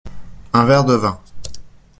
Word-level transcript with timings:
Un 0.61 0.65
verre 0.65 0.85
de 0.89 0.95
vin. 1.05 1.15